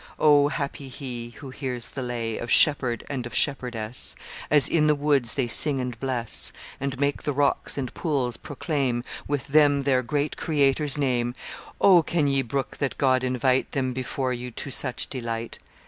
[0.17, 4.15] O, happy he who hears the lay Of shepherd and of shepherdess,
[4.49, 9.03] As in the woods they sing and bless, And make the rocks and pools proclaim
[9.27, 11.35] With them their great Creator's name!
[11.79, 15.59] O, can ye brook that God invite Them before you to such delight?